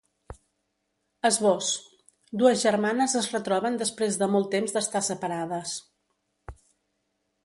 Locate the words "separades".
5.09-5.75